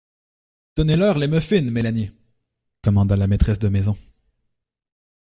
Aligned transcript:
«Donnez-leur 0.77 1.19
les 1.19 1.27
muffins, 1.27 1.69
Mélanie,» 1.69 2.09
commanda 2.83 3.15
la 3.15 3.27
maîtresse 3.27 3.59
de 3.59 3.69
maison. 3.69 3.95